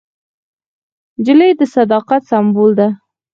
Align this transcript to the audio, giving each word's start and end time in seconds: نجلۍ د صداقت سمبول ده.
نجلۍ 1.19 1.51
د 1.59 1.61
صداقت 1.75 2.21
سمبول 2.31 2.71
ده. 2.79 2.87